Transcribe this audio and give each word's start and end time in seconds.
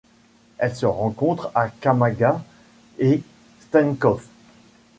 Elle 0.57 0.75
se 0.75 0.87
rencontre 0.87 1.51
à 1.53 1.69
Kamaggas 1.69 2.41
et 2.97 3.21
Steinkopf. 3.59 4.25